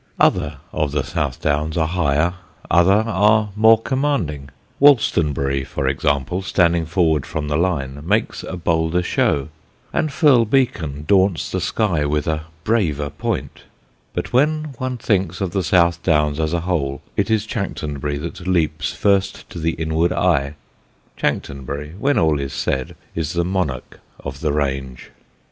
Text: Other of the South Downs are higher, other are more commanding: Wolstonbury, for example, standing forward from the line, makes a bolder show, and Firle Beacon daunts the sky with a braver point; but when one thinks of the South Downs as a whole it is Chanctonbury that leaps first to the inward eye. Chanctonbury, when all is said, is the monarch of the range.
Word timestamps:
Other 0.19 0.57
of 0.73 0.93
the 0.93 1.03
South 1.03 1.39
Downs 1.43 1.77
are 1.77 1.85
higher, 1.85 2.33
other 2.71 2.91
are 3.05 3.51
more 3.55 3.79
commanding: 3.79 4.49
Wolstonbury, 4.81 5.63
for 5.63 5.87
example, 5.87 6.41
standing 6.41 6.87
forward 6.87 7.23
from 7.23 7.49
the 7.49 7.55
line, 7.55 8.01
makes 8.03 8.41
a 8.41 8.57
bolder 8.57 9.03
show, 9.03 9.49
and 9.93 10.09
Firle 10.09 10.49
Beacon 10.49 11.05
daunts 11.07 11.51
the 11.51 11.61
sky 11.61 12.03
with 12.03 12.25
a 12.25 12.45
braver 12.63 13.11
point; 13.11 13.65
but 14.13 14.33
when 14.33 14.73
one 14.79 14.97
thinks 14.97 15.39
of 15.39 15.51
the 15.51 15.61
South 15.63 16.01
Downs 16.01 16.39
as 16.39 16.53
a 16.53 16.61
whole 16.61 17.03
it 17.15 17.29
is 17.29 17.45
Chanctonbury 17.45 18.17
that 18.21 18.47
leaps 18.47 18.91
first 18.95 19.47
to 19.51 19.59
the 19.59 19.73
inward 19.73 20.11
eye. 20.11 20.55
Chanctonbury, 21.15 21.93
when 21.99 22.17
all 22.17 22.39
is 22.39 22.53
said, 22.53 22.95
is 23.13 23.33
the 23.33 23.45
monarch 23.45 23.99
of 24.19 24.39
the 24.39 24.51
range. 24.51 25.11